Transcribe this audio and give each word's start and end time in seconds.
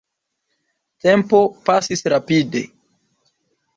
Tempo 1.05 1.41
pasis 1.69 2.03
rapide. 2.15 2.67